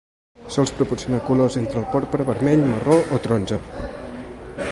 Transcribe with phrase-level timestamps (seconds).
[0.45, 3.63] Això els proporciona colors entre el porpra, vermell, marró o taronja.